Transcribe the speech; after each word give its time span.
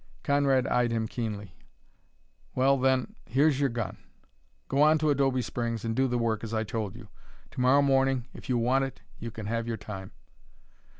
Conrad 0.23 0.65
eyed 0.65 0.89
him 0.91 1.07
keenly. 1.07 1.53
"Well, 2.55 2.75
then, 2.79 3.13
here's 3.27 3.59
your 3.59 3.69
gun. 3.69 3.97
Go 4.67 4.81
on 4.81 4.97
to 4.97 5.11
Adobe 5.11 5.43
Springs 5.43 5.85
and 5.85 5.95
do 5.95 6.07
the 6.07 6.17
work, 6.17 6.43
as 6.43 6.55
I 6.55 6.63
told 6.63 6.95
you. 6.95 7.07
To 7.51 7.61
morrow 7.61 7.83
morning, 7.83 8.25
if 8.33 8.49
you 8.49 8.57
want 8.57 8.83
it, 8.83 9.01
you 9.19 9.29
can 9.29 9.45
have 9.45 9.67
your 9.67 9.77
time." 9.77 10.11